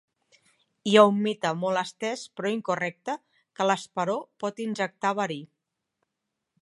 Hi 0.91 0.95
ha 0.95 1.03
un 1.09 1.19
mite 1.25 1.51
molt 1.63 1.81
estès 1.81 2.23
però 2.39 2.53
incorrecte 2.53 3.17
que 3.59 3.67
l'esperó 3.71 4.17
pot 4.45 4.63
injectar 4.67 5.13
verí. 5.21 5.39